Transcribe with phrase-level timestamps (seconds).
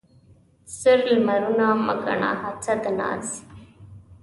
[0.79, 3.27] زر لمرونه مه ګڼه حصه د ناز